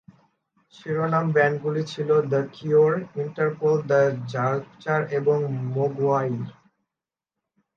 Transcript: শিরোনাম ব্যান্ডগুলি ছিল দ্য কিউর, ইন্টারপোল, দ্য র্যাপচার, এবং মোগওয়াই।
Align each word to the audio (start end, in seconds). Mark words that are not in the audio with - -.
শিরোনাম 0.73 1.25
ব্যান্ডগুলি 1.35 1.83
ছিল 1.93 2.09
দ্য 2.31 2.41
কিউর, 2.55 2.91
ইন্টারপোল, 3.21 3.73
দ্য 3.89 4.01
র্যাপচার, 4.31 4.99
এবং 5.17 5.37
মোগওয়াই। 5.73 6.31